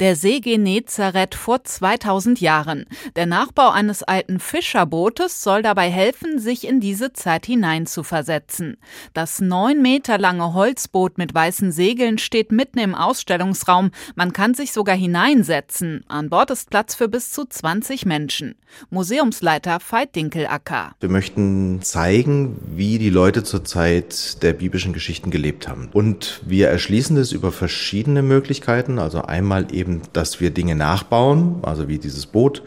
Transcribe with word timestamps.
Der 0.00 0.14
See 0.14 0.38
Genezareth 0.38 1.34
vor 1.34 1.64
2000 1.64 2.40
Jahren. 2.40 2.86
Der 3.16 3.26
Nachbau 3.26 3.70
eines 3.70 4.04
alten 4.04 4.38
Fischerbootes 4.38 5.42
soll 5.42 5.60
dabei 5.62 5.90
helfen, 5.90 6.38
sich 6.38 6.68
in 6.68 6.78
diese 6.78 7.12
Zeit 7.12 7.46
hineinzuversetzen. 7.46 8.76
Das 9.12 9.40
neun 9.40 9.82
Meter 9.82 10.16
lange 10.16 10.54
Holzboot 10.54 11.18
mit 11.18 11.34
weißen 11.34 11.72
Segeln 11.72 12.18
steht 12.18 12.52
mitten 12.52 12.78
im 12.78 12.94
Ausstellungsraum. 12.94 13.90
Man 14.14 14.32
kann 14.32 14.54
sich 14.54 14.70
sogar 14.70 14.94
hineinsetzen. 14.94 16.04
An 16.06 16.30
Bord 16.30 16.52
ist 16.52 16.70
Platz 16.70 16.94
für 16.94 17.08
bis 17.08 17.32
zu 17.32 17.46
20 17.46 18.06
Menschen. 18.06 18.54
Museumsleiter 18.90 19.78
Veit 19.80 20.14
Dinkelacker. 20.14 20.92
Wir 21.00 21.08
möchten 21.08 21.80
zeigen, 21.82 22.56
wie 22.76 22.98
die 22.98 23.10
Leute 23.10 23.42
zur 23.42 23.64
Zeit 23.64 24.42
der 24.42 24.52
biblischen 24.52 24.92
Geschichten 24.92 25.30
gelebt 25.30 25.68
haben. 25.68 25.88
Und 25.92 26.40
wir 26.44 26.68
erschließen 26.68 27.16
es 27.16 27.32
über 27.32 27.50
verschiedene 27.50 28.22
Möglichkeiten. 28.22 28.98
Also 28.98 29.22
einmal 29.22 29.74
eben 29.74 29.87
eben, 29.88 30.02
dass 30.12 30.40
wir 30.40 30.50
Dinge 30.50 30.74
nachbauen, 30.74 31.56
also 31.62 31.88
wie 31.88 31.98
dieses 31.98 32.26
Boot, 32.26 32.62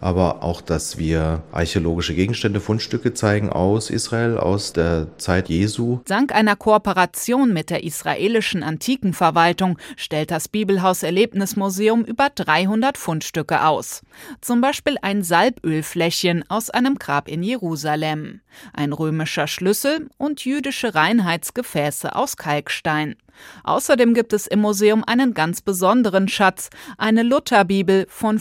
aber 0.00 0.42
auch, 0.42 0.60
dass 0.60 0.98
wir 0.98 1.42
archäologische 1.52 2.14
Gegenstände, 2.14 2.60
Fundstücke 2.60 3.14
zeigen 3.14 3.50
aus 3.50 3.90
Israel, 3.90 4.38
aus 4.38 4.72
der 4.72 5.06
Zeit 5.18 5.48
Jesu. 5.48 6.00
Dank 6.06 6.34
einer 6.34 6.56
Kooperation 6.56 7.52
mit 7.52 7.70
der 7.70 7.84
israelischen 7.84 8.62
Antikenverwaltung 8.62 9.78
stellt 9.96 10.30
das 10.30 10.48
Bibelhaus 10.48 11.02
Erlebnismuseum 11.02 12.04
über 12.04 12.30
300 12.34 12.96
Fundstücke 12.96 13.64
aus. 13.64 14.02
Zum 14.40 14.60
Beispiel 14.60 14.96
ein 15.02 15.22
Salbölfläschchen 15.22 16.44
aus 16.48 16.70
einem 16.70 16.96
Grab 16.98 17.28
in 17.28 17.42
Jerusalem, 17.42 18.40
ein 18.72 18.92
römischer 18.92 19.46
Schlüssel 19.46 20.08
und 20.16 20.44
jüdische 20.44 20.94
Reinheitsgefäße 20.94 22.14
aus 22.14 22.36
Kalkstein. 22.36 23.16
Außerdem 23.64 24.14
gibt 24.14 24.32
es 24.32 24.46
im 24.46 24.60
Museum 24.60 25.04
einen 25.04 25.34
ganz 25.34 25.60
besonderen 25.62 26.28
Schatz, 26.28 26.70
eine 26.98 27.22
Lutherbibel 27.22 28.06
von 28.08 28.38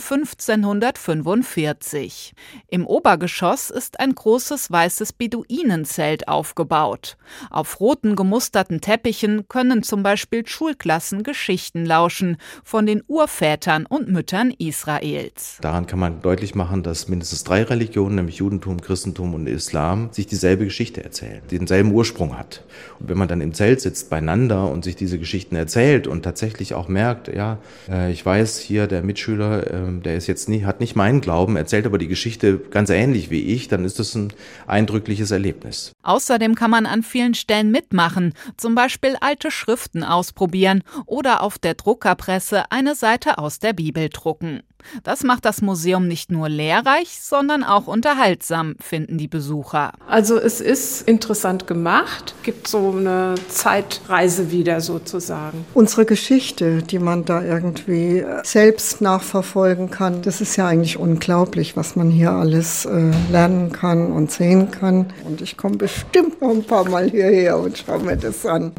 1545. 1.50 2.34
Im 2.68 2.86
Obergeschoss 2.86 3.70
ist 3.70 4.00
ein 4.00 4.14
großes 4.14 4.72
weißes 4.72 5.14
Beduinenzelt 5.14 6.28
aufgebaut. 6.28 7.18
Auf 7.50 7.80
roten 7.80 8.16
gemusterten 8.16 8.82
Teppichen 8.82 9.48
können 9.48 9.84
zum 9.84 10.04
Beispiel 10.04 10.46
Schulklassen 10.46 11.24
Geschichten 11.24 11.86
lauschen 11.86 12.38
von 12.64 12.86
den 12.86 13.04
Urvätern 13.08 13.86
und 13.86 14.10
Müttern 14.10 14.54
Israels. 14.58 15.58
Daran 15.62 15.88
kann 15.88 16.00
man 16.00 16.22
deutlich 16.22 16.56
machen, 16.56 16.84
dass 16.84 17.08
mindestens 17.08 17.44
drei 17.44 17.64
Religionen, 17.64 18.16
nämlich 18.16 18.38
Judentum, 18.38 18.82
Christentum 18.82 19.34
und 19.34 19.48
Islam, 19.48 20.10
sich 20.12 20.28
dieselbe 20.28 20.66
Geschichte 20.66 21.04
erzählen, 21.04 21.42
denselben 21.50 21.92
Ursprung 21.92 22.38
hat. 22.38 22.64
Und 23.00 23.10
wenn 23.10 23.18
man 23.18 23.28
dann 23.28 23.42
im 23.42 23.54
Zelt 23.54 23.82
sitzt 23.82 24.10
beieinander 24.10 24.70
und 24.70 24.84
sich 24.84 24.96
diese 24.96 25.20
Geschichten 25.20 25.56
erzählt 25.56 26.08
und 26.08 26.24
tatsächlich 26.24 26.74
auch 26.74 26.88
merkt, 26.88 27.28
ja, 27.28 27.58
äh, 27.90 28.12
ich 28.12 28.26
weiß 28.26 28.60
hier, 28.60 28.88
der 28.88 29.02
Mitschüler, 29.02 29.68
äh, 29.68 30.02
der 30.04 30.16
ist 30.16 30.28
jetzt 30.28 30.50
nie, 30.50 30.64
hat 30.64 30.80
nicht 30.80 30.96
meinen 30.96 31.22
Glauben, 31.22 31.39
erzählt 31.48 31.86
aber 31.86 31.98
die 31.98 32.08
Geschichte 32.08 32.58
ganz 32.58 32.90
ähnlich 32.90 33.30
wie 33.30 33.42
ich, 33.42 33.68
dann 33.68 33.86
ist 33.86 34.00
das 34.00 34.16
ein 34.16 34.34
eindrückliches 34.68 35.32
Erlebnis. 35.32 35.92
Außerdem 36.04 36.56
kann 36.56 36.72
man 36.72 36.86
an 36.86 37.04
vielen 37.04 37.34
Stellen 37.34 37.72
mitmachen, 37.72 38.34
zum 38.58 38.76
Beispiel 38.76 39.16
alte 39.22 39.52
Schriften 39.52 40.04
ausprobieren 40.04 40.84
oder 41.06 41.42
auf 41.42 41.58
der 41.58 41.76
Druckerpresse 41.76 42.72
eine 42.72 42.96
Seite 42.96 43.38
aus 43.38 43.60
der 43.60 43.74
Bibel 43.74 44.10
drucken. 44.10 44.62
Das 45.04 45.24
macht 45.24 45.46
das 45.46 45.62
Museum 45.62 46.08
nicht 46.08 46.32
nur 46.32 46.50
lehrreich, 46.50 47.20
sondern 47.22 47.64
auch 47.64 47.88
unterhaltsam, 47.88 48.76
finden 48.80 49.18
die 49.18 49.28
Besucher. 49.28 49.92
Also 50.08 50.38
es 50.38 50.62
ist 50.62 51.08
interessant 51.08 51.68
gemacht, 51.68 52.36
gibt 52.44 52.68
so 52.68 52.94
eine 52.98 53.36
Zeitreise 53.48 54.52
wieder 54.52 54.82
sozusagen. 54.82 55.66
Unsere 55.74 56.06
Geschichte, 56.06 56.84
die 56.84 57.00
man 57.00 57.26
da 57.26 57.44
irgendwie 57.44 58.26
selbst 58.44 59.02
nachverfolgen 59.02 59.90
kann, 59.90 60.22
das 60.22 60.42
ist 60.42 60.56
ja 60.56 60.68
eigentlich 60.68 60.98
unglaublich, 60.98 61.78
was 61.78 61.96
man 61.96 62.10
hier 62.10 62.32
alles 62.32 62.86
äh, 62.86 63.12
lernen 63.32 63.72
kann 63.72 64.12
und 64.12 64.32
sehen 64.32 64.72
kann. 64.72 65.14
Und 65.26 65.42
ich 65.42 65.58
komme 65.58 65.78
bestimmt 65.78 66.42
noch 66.42 66.52
ein 66.52 66.64
paar 66.64 66.88
Mal 66.90 67.10
hierher 67.10 67.58
und 67.60 67.78
schaue 67.78 68.00
mir 68.00 68.18
das 68.18 68.46
an. 68.46 68.72